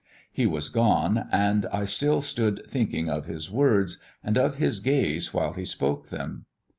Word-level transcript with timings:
He 0.31 0.47
was 0.47 0.69
gone, 0.69 1.27
and 1.31 1.67
I 1.67 1.85
still 1.85 2.21
stood 2.21 2.63
thinking 2.67 3.07
of 3.07 3.27
his 3.27 3.51
words, 3.51 3.99
and 4.23 4.35
of 4.35 4.55
his 4.55 4.79
gaze 4.79 5.31
while 5.31 5.53
he 5.53 5.63
spoke 5.63 6.09
them. 6.09 6.45